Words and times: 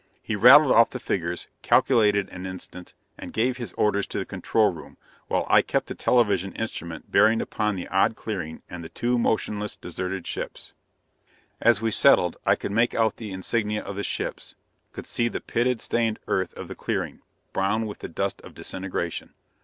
He 0.23 0.35
rattled 0.35 0.71
off 0.71 0.89
the 0.89 0.97
figures, 0.99 1.45
calculated 1.61 2.27
an 2.29 2.47
instant, 2.47 2.95
and 3.19 3.31
gave 3.31 3.57
his 3.57 3.71
orders 3.73 4.07
to 4.07 4.17
the 4.17 4.25
control 4.25 4.73
room, 4.73 4.97
while 5.27 5.45
I 5.47 5.61
kept 5.61 5.85
the 5.85 5.93
television 5.93 6.53
instrument 6.53 7.11
bearing 7.11 7.39
upon 7.39 7.75
the 7.75 7.87
odd 7.87 8.15
clearing 8.15 8.63
and 8.67 8.83
the 8.83 8.89
two 8.89 9.19
motionless, 9.19 9.75
deserted 9.75 10.25
ships. 10.25 10.73
As 11.61 11.81
we 11.83 11.91
settled, 11.91 12.37
I 12.47 12.55
could 12.55 12.71
make 12.71 12.95
out 12.95 13.17
the 13.17 13.31
insignia 13.31 13.83
of 13.83 13.95
the 13.95 14.01
ships, 14.03 14.55
could 14.91 15.05
see 15.05 15.27
the 15.27 15.39
pitted, 15.39 15.83
stained 15.83 16.17
earth 16.27 16.55
of 16.55 16.67
the 16.67 16.73
clearing, 16.73 17.21
brown 17.53 17.85
with 17.85 17.99
the 17.99 18.07
dust 18.09 18.41
of 18.41 18.55
disintegration. 18.55 19.35